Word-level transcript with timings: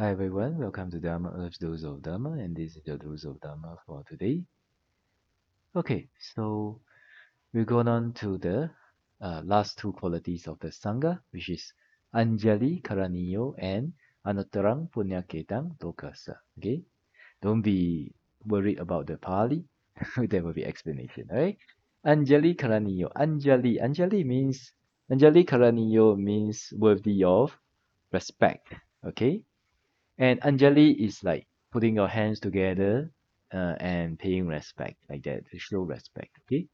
Hi 0.00 0.12
everyone, 0.12 0.56
welcome 0.56 0.90
to 0.92 0.98
Dharma 0.98 1.30
Earth's 1.36 1.58
Dose 1.58 1.82
of 1.84 2.00
Dharma, 2.00 2.30
and 2.30 2.56
this 2.56 2.74
is 2.74 2.82
the 2.86 2.96
Dose 2.96 3.24
of 3.24 3.38
Dharma 3.42 3.76
for 3.84 4.02
today. 4.08 4.42
Okay, 5.76 6.08
so 6.18 6.80
we're 7.52 7.66
going 7.66 7.86
on 7.86 8.14
to 8.14 8.38
the 8.38 8.70
uh, 9.20 9.42
last 9.44 9.76
two 9.76 9.92
qualities 9.92 10.46
of 10.46 10.58
the 10.60 10.68
Sangha, 10.68 11.20
which 11.32 11.50
is 11.50 11.74
Anjali 12.14 12.80
Karaniyo 12.80 13.54
and 13.58 13.92
Anuttarang 14.26 14.88
Punyaketang 14.90 15.76
Lokasa. 15.80 16.36
Okay, 16.56 16.80
don't 17.42 17.60
be 17.60 18.10
worried 18.46 18.78
about 18.78 19.06
the 19.06 19.18
Pali, 19.18 19.66
there 20.16 20.42
will 20.42 20.54
be 20.54 20.64
explanation, 20.64 21.28
alright? 21.30 21.58
Anjali 22.06 22.56
Karaniyo. 22.56 23.12
Anjali. 23.12 23.78
Anjali 23.78 24.24
means 24.24 24.72
Anjali 25.12 25.44
Karaniyo 25.44 26.16
means 26.16 26.72
worthy 26.78 27.22
of 27.22 27.52
respect. 28.14 28.72
Okay? 29.04 29.44
And 30.20 30.40
Anjali 30.42 30.94
is 30.96 31.24
like 31.24 31.48
putting 31.72 31.96
your 31.96 32.06
hands 32.08 32.40
together 32.40 33.10
uh, 33.52 33.74
and 33.80 34.18
paying 34.18 34.46
respect, 34.46 34.98
like 35.08 35.24
that, 35.24 35.50
to 35.50 35.58
show 35.58 35.80
respect. 35.80 36.30
Okay? 36.44 36.68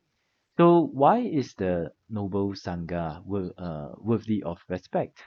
So 0.59 0.91
why 0.93 1.21
is 1.21 1.55
the 1.55 1.93
noble 2.11 2.55
Sangha 2.55 3.23
uh, 3.57 3.95
worthy 3.99 4.43
of 4.43 4.59
respect? 4.69 5.23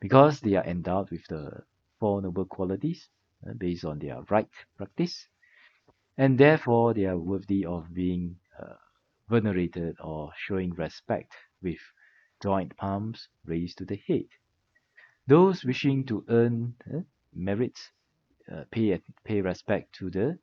Because 0.00 0.40
they 0.40 0.54
are 0.54 0.64
endowed 0.64 1.10
with 1.10 1.26
the 1.28 1.62
four 1.98 2.20
noble 2.20 2.44
qualities 2.44 3.08
uh, 3.48 3.54
based 3.54 3.86
on 3.86 3.98
their 4.00 4.20
right 4.28 4.50
practice, 4.76 5.28
and 6.18 6.38
therefore 6.38 6.92
they 6.94 7.06
are 7.06 7.18
worthy 7.18 7.64
of 7.64 7.94
being 7.94 8.36
uh, 8.60 8.74
venerated 9.30 9.96
or 9.98 10.30
showing 10.36 10.74
respect 10.74 11.32
with 11.62 11.80
joint 12.42 12.76
palms 12.76 13.28
raised 13.46 13.78
to 13.78 13.86
the 13.86 14.00
head. 14.06 14.26
Those 15.26 15.64
wishing 15.64 16.04
to 16.06 16.24
earn 16.28 16.74
uh, 16.92 17.00
merits 17.34 17.90
uh, 18.52 18.64
pay 18.70 19.00
pay 19.24 19.40
respect 19.42 19.94
to 19.96 20.10
the 20.10 20.38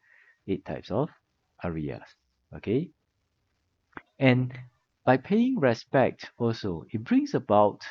eight 0.48 0.66
types 0.66 0.92
of 0.92 1.10
ariyas. 1.64 2.16
Okay, 2.56 2.92
and 4.20 4.58
by 5.04 5.18
paying 5.18 5.60
respect, 5.60 6.32
also 6.38 6.86
it 6.92 7.04
brings 7.04 7.34
about 7.34 7.82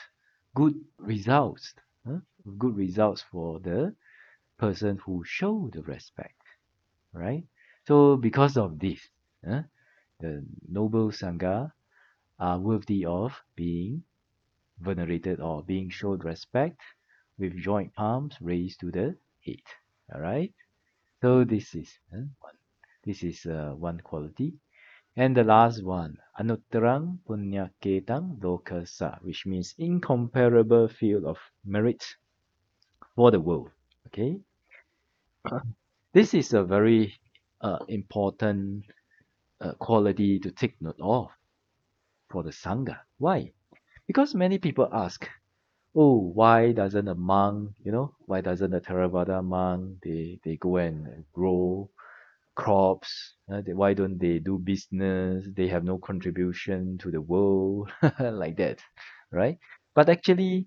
good 0.55 0.75
results. 0.99 1.75
uh, 2.09 2.19
good 2.59 2.77
results 2.77 3.23
for 3.23 3.61
the 3.61 3.95
person 4.59 4.99
who 5.05 5.23
show 5.25 5.69
the 5.73 5.83
respect. 5.83 6.41
Right. 7.13 7.45
So 7.87 8.17
because 8.17 8.57
of 8.57 8.79
this, 8.79 9.01
uh, 9.49 9.63
the 10.21 10.45
noble 10.69 11.11
sangha 11.11 11.73
are 12.39 12.59
worthy 12.61 13.05
of 13.05 13.33
being 13.57 14.05
venerated 14.81 15.41
or 15.41 15.63
being 15.65 15.91
showed 15.91 16.25
respect 16.25 16.81
with 17.39 17.57
joint 17.57 17.95
palms 17.95 18.37
raised 18.41 18.81
to 18.81 18.91
the 18.91 19.17
head. 19.45 19.63
All 20.15 20.21
right. 20.21 20.53
So 21.23 21.45
this 21.45 21.75
is 21.75 21.91
uh, 22.13 22.23
one. 22.41 22.55
This 23.05 23.23
is 23.23 23.47
uh, 23.47 23.73
one 23.77 24.01
quality. 24.01 24.55
And 25.17 25.37
the 25.37 25.43
last 25.43 25.83
one, 25.83 26.17
Anuttarang 26.39 27.19
Punyaketang 27.27 28.39
Lokasa, 28.39 29.19
which 29.23 29.47
means 29.47 29.75
incomparable 29.79 30.87
field 30.87 31.25
of 31.25 31.39
merit 31.65 32.05
for 33.17 33.31
the 33.31 33.41
world. 33.41 33.71
Okay. 34.07 34.39
This 36.15 36.35
is 36.35 36.55
a 36.55 36.65
very 36.65 37.15
uh, 37.61 37.79
important 37.89 38.85
uh, 39.61 39.73
quality 39.73 40.39
to 40.41 40.51
take 40.51 40.81
note 40.81 41.01
of 41.01 41.29
for 42.31 42.43
the 42.43 42.51
Sangha. 42.51 42.99
Why? 43.19 43.53
Because 44.07 44.35
many 44.35 44.59
people 44.59 44.89
ask, 44.91 45.29
oh, 45.99 46.19
why 46.35 46.73
doesn't 46.73 47.09
a 47.09 47.15
monk, 47.17 47.73
you 47.85 47.93
know, 47.93 48.15
why 48.27 48.41
doesn't 48.41 48.75
a 48.75 48.81
Theravada 48.81 49.45
monk, 49.45 49.99
they, 50.05 50.41
they 50.45 50.57
go 50.57 50.77
and 50.79 51.25
grow 51.35 51.91
crops? 52.57 53.35
Uh, 53.53 53.63
they, 53.63 53.75
why 53.75 53.95
don't 53.95 54.19
they 54.19 54.39
do 54.39 54.59
business? 54.59 55.47
They 55.57 55.69
have 55.69 55.85
no 55.85 55.99
contribution 55.99 56.99
to 56.99 57.11
the 57.11 57.21
world, 57.23 57.91
like 58.21 58.57
that, 58.59 58.81
right? 59.33 59.59
But 59.95 60.09
actually, 60.11 60.67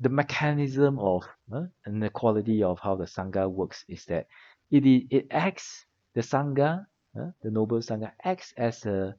the 0.00 0.08
mechanism 0.10 0.98
of 0.98 1.24
uh, 1.52 1.64
and 1.86 2.02
the 2.02 2.10
quality 2.10 2.62
of 2.62 2.78
how 2.80 2.96
the 2.96 3.04
Sangha 3.06 3.50
works 3.50 3.84
is 3.88 4.04
that 4.06 4.26
it, 4.70 4.84
it 5.10 5.26
acts, 5.30 5.86
the 6.14 6.22
Sangha, 6.22 6.86
uh, 7.20 7.30
the 7.42 7.50
noble 7.50 7.78
Sangha, 7.80 8.12
acts 8.24 8.54
as 8.56 8.86
a 8.86 9.14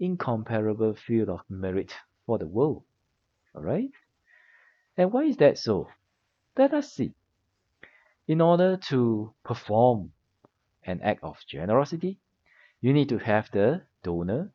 incomparable 0.00 0.94
field 0.94 1.28
of 1.30 1.40
merit 1.50 1.94
for 2.26 2.38
the 2.38 2.46
world. 2.46 2.84
All 3.56 3.62
right? 3.62 3.90
And 4.96 5.12
why 5.12 5.24
is 5.24 5.36
that 5.38 5.58
so? 5.58 5.88
Let 6.56 6.74
us 6.74 6.92
see. 6.92 7.14
In 8.26 8.40
order 8.40 8.76
to 8.88 9.34
perform 9.44 10.12
an 10.84 11.00
act 11.02 11.22
of 11.24 11.38
generosity, 11.46 12.18
you 12.80 12.92
need 12.92 13.08
to 13.10 13.18
have 13.18 13.50
the 13.52 13.82
donor, 14.02 14.52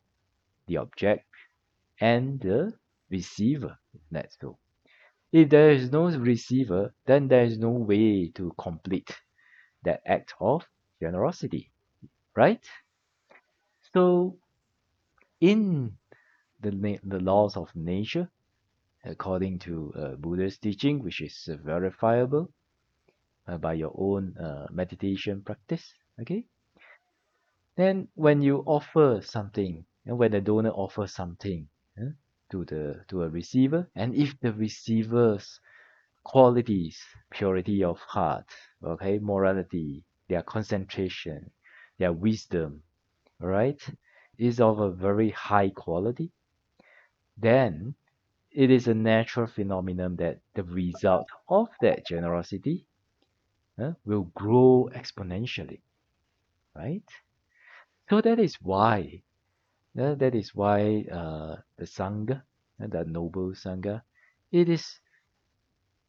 the 0.67 0.77
object, 0.77 1.25
and 1.99 2.39
the 2.41 2.73
receiver. 3.09 3.77
That's 4.11 4.37
so. 4.39 4.57
If 5.31 5.49
there 5.49 5.71
is 5.71 5.91
no 5.91 6.09
receiver, 6.09 6.93
then 7.05 7.27
there 7.27 7.43
is 7.43 7.57
no 7.59 7.71
way 7.71 8.29
to 8.35 8.53
complete 8.57 9.15
that 9.83 10.01
act 10.05 10.33
of 10.39 10.67
generosity, 11.01 11.71
right? 12.35 12.65
So, 13.93 14.37
in 15.41 15.97
the 16.61 16.99
the 17.03 17.19
laws 17.19 17.57
of 17.57 17.75
nature, 17.75 18.29
according 19.07 19.59
to 19.59 19.93
uh, 19.97 20.15
Buddha's 20.15 20.57
teaching, 20.57 21.03
which 21.03 21.21
is 21.21 21.49
verifiable 21.63 22.51
uh, 23.47 23.57
by 23.57 23.73
your 23.73 23.93
own 23.97 24.35
uh, 24.37 24.67
meditation 24.71 25.41
practice, 25.41 25.93
okay? 26.21 26.45
Then 27.75 28.07
when 28.15 28.41
you 28.41 28.63
offer 28.65 29.21
something, 29.23 29.85
and 30.05 30.17
when 30.17 30.31
the 30.31 30.41
donor 30.41 30.71
offers 30.71 31.13
something 31.13 31.67
uh, 31.99 32.11
to 32.51 32.65
the 32.65 33.03
to 33.09 33.23
a 33.23 33.29
receiver, 33.29 33.87
and 33.95 34.15
if 34.15 34.39
the 34.39 34.53
receiver's 34.53 35.59
qualities, 36.23 36.99
purity 37.31 37.83
of 37.83 37.99
heart, 37.99 38.49
okay, 38.83 39.19
morality, 39.19 40.03
their 40.27 40.41
concentration, 40.41 41.51
their 41.99 42.11
wisdom, 42.11 42.81
right, 43.39 43.81
is 44.37 44.59
of 44.59 44.79
a 44.79 44.91
very 44.91 45.29
high 45.29 45.69
quality, 45.69 46.31
then 47.37 47.95
it 48.57 48.71
is 48.71 48.87
a 48.87 48.93
natural 48.95 49.45
phenomenon 49.45 50.15
that 50.15 50.39
the 50.55 50.63
result 50.63 51.27
of 51.47 51.67
that 51.79 52.03
generosity 52.07 52.87
uh, 53.79 53.91
will 54.03 54.23
grow 54.33 54.89
exponentially, 54.95 55.79
right? 56.75 57.03
So 58.09 58.19
that 58.19 58.39
is 58.39 58.55
why, 58.55 59.21
uh, 59.99 60.15
that 60.15 60.33
is 60.33 60.55
why 60.55 61.05
uh, 61.11 61.57
the 61.77 61.85
Sangha, 61.85 62.41
uh, 62.81 62.87
the 62.87 63.05
noble 63.05 63.51
Sangha, 63.51 64.01
it 64.51 64.69
is 64.69 65.01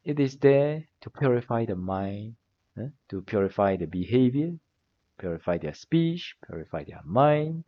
it 0.04 0.18
is 0.18 0.38
there 0.38 0.84
to 1.02 1.10
purify 1.10 1.66
the 1.66 1.76
mind, 1.76 2.36
uh, 2.80 2.88
to 3.10 3.20
purify 3.20 3.76
the 3.76 3.86
behavior, 3.86 4.54
purify 5.18 5.58
their 5.58 5.74
speech, 5.74 6.34
purify 6.46 6.82
their 6.84 7.02
mind, 7.04 7.64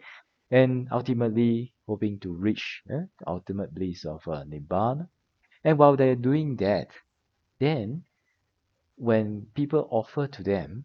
and 0.50 0.88
ultimately 0.92 1.74
hoping 1.86 2.18
to 2.20 2.32
reach 2.32 2.82
uh, 2.90 3.06
the 3.18 3.28
ultimate 3.28 3.74
bliss 3.74 4.04
of 4.04 4.26
uh, 4.28 4.44
Nibbana. 4.44 5.08
And 5.64 5.78
while 5.78 5.96
they're 5.96 6.16
doing 6.16 6.56
that, 6.56 6.90
then 7.58 8.04
when 8.96 9.46
people 9.54 9.88
offer 9.90 10.26
to 10.28 10.42
them, 10.42 10.84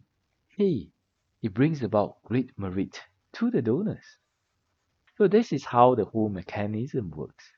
hey, 0.56 0.90
it 1.42 1.54
brings 1.54 1.82
about 1.82 2.22
great 2.24 2.58
merit 2.58 3.00
to 3.34 3.50
the 3.50 3.62
donors. 3.62 4.18
So 5.16 5.28
this 5.28 5.52
is 5.52 5.64
how 5.64 5.94
the 5.94 6.04
whole 6.04 6.28
mechanism 6.28 7.10
works. 7.10 7.50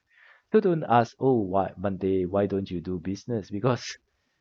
So 0.53 0.61
don't 0.61 0.85
ask, 0.85 1.17
oh, 1.21 1.41
why 1.41 1.73
Monday, 1.77 2.25
why 2.25 2.47
don't 2.47 2.71
you 2.71 2.81
do 2.81 2.99
business? 2.99 3.51
Because 3.59 3.99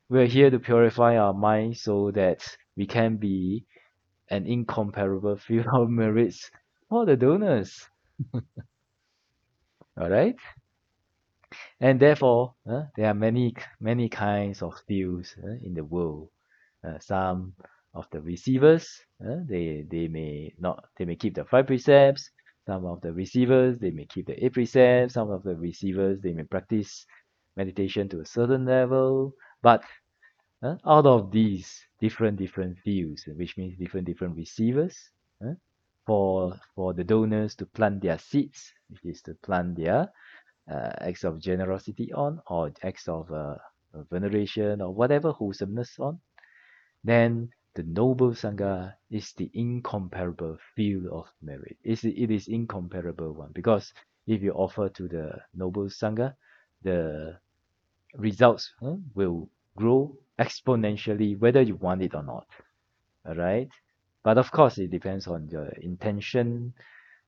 we're 0.10 0.28
here 0.28 0.50
to 0.50 0.60
purify 0.60 1.18
our 1.18 1.34
mind 1.34 1.78
so 1.78 2.12
that 2.12 2.58
we 2.78 2.88
can 2.88 3.18
be 3.18 3.66
an 4.30 4.48
incomparable 4.48 5.38
field 5.48 5.68
of 5.74 5.90
merits 5.90 6.52
for 6.90 7.06
the 7.06 7.16
donors. 7.16 7.88
All 8.34 10.10
right? 10.10 10.36
And 11.80 12.00
therefore, 12.00 12.54
uh, 12.70 12.84
there 12.96 13.08
are 13.08 13.14
many 13.14 13.56
many 13.80 14.10
kinds 14.10 14.62
of 14.62 14.74
fields 14.88 15.36
uh, 15.44 15.58
in 15.64 15.74
the 15.74 15.84
world. 15.84 16.30
Uh, 16.84 17.00
some 17.00 17.54
of 17.94 18.08
the 18.12 18.22
receivers, 18.22 18.88
uh, 19.26 19.38
they 19.48 19.86
they 19.90 20.08
may 20.08 20.54
not 20.60 20.86
they 20.98 21.06
may 21.06 21.16
keep 21.16 21.36
the 21.36 21.46
five 21.46 21.68
precepts. 21.68 22.32
Some 22.66 22.86
of 22.86 23.02
the 23.02 23.14
receivers 23.14 23.80
they 23.80 23.92
may 23.92 24.06
keep 24.06 24.28
the 24.28 24.44
eight 24.44 24.54
precepts. 24.54 25.14
Some 25.14 25.32
of 25.32 25.44
the 25.44 25.56
receivers 25.56 26.20
they 26.22 26.34
may 26.34 26.44
practice 26.44 27.06
meditation 27.56 28.10
to 28.10 28.22
a 28.22 28.26
certain 28.26 28.66
level. 28.66 29.34
But 29.62 29.84
uh, 30.64 30.76
out 30.86 31.06
of 31.06 31.32
these 31.32 31.86
different 32.00 32.38
different 32.38 32.78
fields, 32.80 33.24
which 33.28 33.58
means 33.58 33.78
different 33.78 34.06
different 34.06 34.36
receivers, 34.36 34.98
uh, 35.46 35.54
for 36.08 36.60
for 36.76 36.94
the 36.96 37.06
donors 37.06 37.56
to 37.58 37.68
plant 37.68 38.02
their 38.02 38.20
seeds, 38.20 38.74
which 38.90 39.06
is 39.06 39.24
to 39.24 39.36
plant 39.44 39.78
their 39.78 40.10
uh, 40.72 40.92
acts 41.02 41.26
of 41.26 41.40
generosity 41.42 42.14
on 42.14 42.42
or 42.48 42.72
acts 42.84 43.10
of 43.10 43.32
uh, 43.32 43.56
veneration 44.12 44.82
or 44.82 44.94
whatever 44.96 45.32
wholesomeness 45.32 46.00
on, 46.00 46.20
then 47.06 47.50
the 47.76 47.84
noble 47.84 48.32
sangha 48.32 48.94
is 49.12 49.34
the 49.34 49.52
incomparable 49.54 50.58
field 50.76 51.08
of 51.08 51.26
merit. 51.44 51.78
It's, 51.84 52.04
it 52.06 52.32
is 52.32 52.50
incomparable 52.50 53.34
one 53.34 53.52
because 53.54 53.94
if 54.28 54.44
you 54.44 54.54
offer 54.54 54.90
to 54.90 55.10
the 55.10 55.40
noble 55.56 55.86
sangha, 55.88 56.36
the 56.84 57.40
results 58.18 58.74
huh, 58.82 58.96
will 59.16 59.50
grow 59.78 60.18
exponentially 60.40 61.40
whether 61.40 61.62
you 61.62 61.76
want 61.78 62.04
it 62.04 62.16
or 62.16 62.24
not. 62.24 62.48
All 63.28 63.36
right. 63.36 63.70
But 64.24 64.38
of 64.38 64.52
course, 64.52 64.78
it 64.78 64.92
depends 64.92 65.28
on 65.28 65.48
your 65.50 65.68
intention 65.82 66.74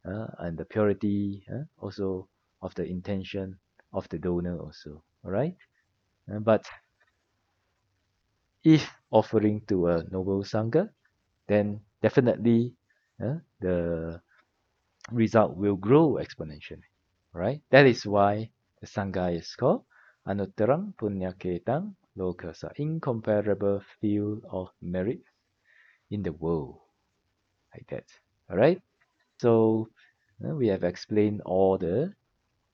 uh, 0.05 0.27
and 0.39 0.57
the 0.57 0.65
purity 0.65 1.45
uh, 1.51 1.63
also 1.79 2.27
of 2.61 2.73
the 2.75 2.85
intention 2.85 3.57
of 3.93 4.07
the 4.09 4.17
donor 4.17 4.59
also. 4.59 5.03
All 5.23 5.31
right. 5.31 5.55
Uh, 6.31 6.39
but 6.39 6.65
if 8.63 8.89
offering 9.11 9.61
to 9.67 9.87
a 9.87 10.03
noble 10.11 10.43
sangha, 10.43 10.89
then 11.47 11.79
definitely 12.01 12.73
uh, 13.23 13.35
the 13.59 14.21
result 15.11 15.55
will 15.55 15.75
grow 15.75 16.19
exponentially. 16.21 16.83
Right? 17.33 17.61
That 17.69 17.85
is 17.85 18.05
why 18.05 18.49
the 18.81 18.87
sangha 18.87 19.37
is 19.37 19.55
called 19.55 19.83
Anuttarang 20.27 20.95
Punyaketang 20.95 21.93
Lokasa, 22.17 22.71
incomparable 22.75 23.81
field 24.01 24.43
of 24.51 24.69
merit 24.81 25.21
in 26.09 26.23
the 26.23 26.31
world. 26.31 26.79
Like 27.73 27.87
that. 27.89 28.05
Alright? 28.49 28.81
So 29.39 29.89
uh, 30.43 30.55
we 30.55 30.67
have 30.67 30.83
explained 30.83 31.41
all 31.45 31.77
the 31.77 32.13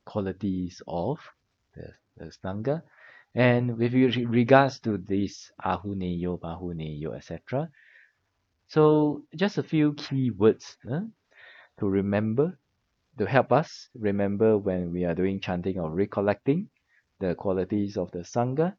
qualities 0.06 0.82
of 0.88 1.20
the, 1.76 1.94
the 2.18 2.32
Sangha. 2.44 2.82
And 3.34 3.78
with 3.78 3.94
regards 3.94 4.80
to 4.82 4.98
this 4.98 5.52
Ahuneyo, 5.64 6.40
Pahuneyo, 6.40 7.16
etc. 7.16 7.70
So 8.68 9.24
just 9.36 9.58
a 9.58 9.64
few 9.64 9.94
key 9.94 10.32
words 10.32 10.78
uh, 10.90 11.02
to 11.80 11.90
remember, 11.90 12.58
to 13.18 13.26
help 13.26 13.52
us 13.52 13.90
remember 13.94 14.58
when 14.58 14.92
we 14.92 15.04
are 15.04 15.14
doing 15.14 15.42
chanting 15.42 15.80
or 15.80 15.92
recollecting 15.92 16.70
the 17.20 17.36
qualities 17.36 17.98
of 17.98 18.12
the 18.12 18.20
Sangha. 18.20 18.76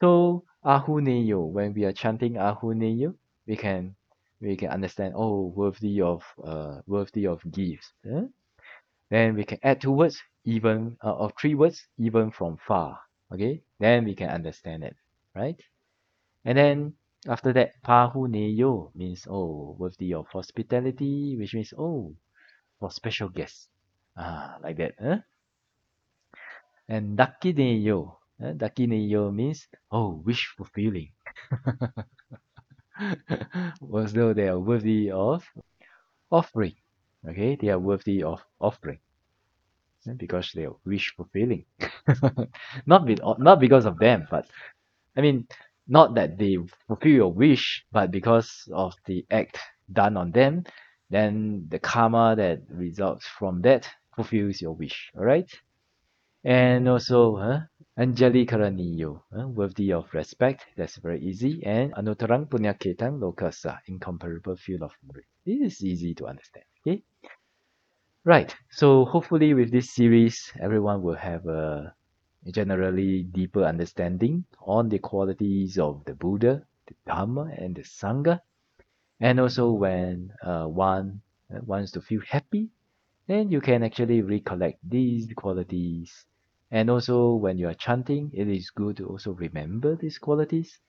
So 0.00 0.44
Ahuneyo, 0.64 1.46
when 1.46 1.74
we 1.74 1.84
are 1.84 1.92
chanting 1.92 2.34
Ahuneyo, 2.34 3.14
we 3.46 3.56
can 3.56 3.94
we 4.40 4.56
can 4.56 4.68
understand 4.68 5.14
oh 5.16 5.52
worthy 5.54 6.00
of 6.00 6.22
uh 6.42 6.80
worthy 6.86 7.26
of 7.26 7.40
gifts. 7.50 7.92
Eh? 8.04 8.26
Then 9.10 9.34
we 9.34 9.44
can 9.44 9.58
add 9.62 9.80
two 9.80 9.92
words 9.92 10.22
even 10.44 10.96
uh, 11.02 11.12
or 11.12 11.30
three 11.40 11.54
words 11.54 11.86
even 11.98 12.30
from 12.30 12.58
far. 12.66 13.00
Okay, 13.32 13.62
then 13.80 14.04
we 14.04 14.14
can 14.14 14.28
understand 14.28 14.84
it, 14.84 14.96
right? 15.34 15.56
And 16.44 16.58
then 16.58 16.94
after 17.26 17.52
that, 17.54 17.72
pahuneyo 17.82 18.94
means 18.94 19.26
oh 19.28 19.76
worthy 19.78 20.12
of 20.12 20.26
hospitality, 20.28 21.36
which 21.38 21.54
means 21.54 21.72
oh 21.76 22.14
for 22.78 22.90
special 22.90 23.28
guests. 23.28 23.68
Ah, 24.16 24.58
like 24.62 24.76
that. 24.76 24.94
Huh? 25.00 25.18
And 26.88 27.16
dakineyo. 27.18 28.16
Uh, 28.40 28.52
dakineyo 28.52 29.32
means 29.32 29.66
oh 29.90 30.20
wish 30.24 30.52
fulfilling. 30.56 31.12
as 32.98 34.12
though 34.12 34.32
they 34.32 34.48
are 34.48 34.58
worthy 34.58 35.10
of 35.10 35.44
offering. 36.30 36.74
Okay, 37.28 37.56
they 37.56 37.68
are 37.68 37.78
worthy 37.78 38.22
of 38.22 38.40
offering 38.60 38.98
because 40.16 40.52
they 40.54 40.66
are 40.66 40.76
wish 40.84 41.14
fulfilling. 41.16 41.64
not 42.86 43.06
be, 43.06 43.16
not 43.38 43.60
because 43.60 43.86
of 43.86 43.98
them, 43.98 44.26
but 44.30 44.46
I 45.16 45.20
mean, 45.22 45.46
not 45.88 46.14
that 46.14 46.38
they 46.38 46.58
fulfill 46.86 47.12
your 47.12 47.32
wish, 47.32 47.84
but 47.92 48.10
because 48.10 48.68
of 48.72 48.94
the 49.06 49.24
act 49.30 49.58
done 49.92 50.16
on 50.16 50.32
them, 50.32 50.64
then 51.10 51.66
the 51.68 51.78
karma 51.78 52.34
that 52.36 52.60
results 52.68 53.26
from 53.26 53.62
that 53.62 53.88
fulfills 54.14 54.60
your 54.60 54.72
wish. 54.72 55.10
All 55.16 55.24
right, 55.24 55.50
and 56.44 56.88
also, 56.88 57.36
huh, 57.36 57.60
Anjali 57.96 58.44
Karaniyo, 58.44 59.22
uh, 59.38 59.46
worthy 59.46 59.92
of 59.92 60.12
respect. 60.14 60.66
That's 60.76 60.96
very 60.96 61.20
easy. 61.20 61.62
And 61.64 61.94
Anuttarang 61.94 62.48
Punyaketang 62.48 63.20
Lokasa, 63.20 63.78
incomparable 63.86 64.56
field 64.56 64.82
of 64.82 64.90
merit. 65.06 65.26
This 65.46 65.74
is 65.74 65.84
easy 65.84 66.14
to 66.14 66.26
understand. 66.26 66.64
Okay. 66.82 67.04
Right. 68.24 68.52
So 68.68 69.04
hopefully 69.04 69.54
with 69.54 69.70
this 69.70 69.94
series, 69.94 70.52
everyone 70.58 71.02
will 71.02 71.14
have 71.14 71.46
a 71.46 71.94
generally 72.50 73.22
deeper 73.22 73.62
understanding 73.62 74.44
on 74.60 74.88
the 74.88 74.98
qualities 74.98 75.78
of 75.78 76.04
the 76.04 76.14
Buddha, 76.14 76.66
the 76.88 76.94
Dharma, 77.06 77.52
and 77.56 77.76
the 77.76 77.82
Sangha. 77.82 78.40
And 79.20 79.38
also 79.38 79.70
when 79.70 80.32
uh, 80.42 80.66
one 80.66 81.22
uh, 81.48 81.60
wants 81.62 81.92
to 81.92 82.00
feel 82.00 82.22
happy, 82.28 82.70
then 83.28 83.52
you 83.52 83.60
can 83.60 83.84
actually 83.84 84.20
recollect 84.20 84.80
these 84.82 85.32
qualities 85.36 86.26
and 86.74 86.90
also 86.90 87.36
when 87.36 87.56
you 87.56 87.68
are 87.68 87.74
chanting, 87.74 88.32
it 88.34 88.48
is 88.48 88.70
good 88.70 88.96
to 88.96 89.06
also 89.06 89.30
remember 89.30 89.94
these 89.94 90.18
qualities. 90.18 90.80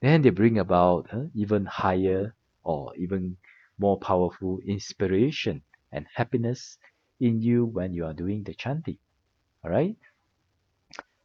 Then 0.00 0.22
they 0.22 0.30
bring 0.30 0.58
about 0.58 1.12
uh, 1.12 1.24
even 1.34 1.66
higher 1.66 2.34
or 2.62 2.96
even 2.96 3.36
more 3.78 3.98
powerful 3.98 4.60
inspiration 4.66 5.60
and 5.92 6.06
happiness 6.14 6.78
in 7.20 7.42
you 7.42 7.66
when 7.66 7.92
you 7.92 8.06
are 8.06 8.14
doing 8.14 8.42
the 8.42 8.54
chanting. 8.54 8.96
Alright? 9.62 9.98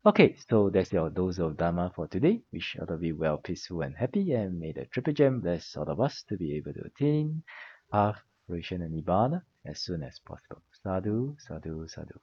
Okay, 0.06 0.36
so 0.50 0.70
that's 0.70 0.92
your 0.92 1.10
dose 1.10 1.40
of 1.40 1.56
Dharma 1.56 1.90
for 1.96 2.08
today. 2.08 2.42
Wish 2.52 2.76
all 2.78 2.94
of 2.94 3.02
you 3.02 3.16
well, 3.16 3.38
peaceful, 3.38 3.84
and 3.84 3.96
happy, 3.96 4.34
and 4.34 4.60
may 4.60 4.74
the 4.74 4.84
Triple 4.88 5.14
Gem 5.14 5.40
bless 5.40 5.78
all 5.78 5.88
of 5.88 6.02
us 6.02 6.24
to 6.28 6.36
be 6.36 6.58
able 6.58 6.74
to 6.74 6.84
attain 6.86 7.44
path, 7.90 8.20
fruition, 8.48 8.82
and 8.82 8.94
Nibbana 8.94 9.44
as 9.66 9.80
soon 9.80 10.04
as 10.04 10.20
possible. 10.20 10.62
Sadhu, 10.84 11.38
sadhu, 11.40 11.88
sadhu. 11.88 12.20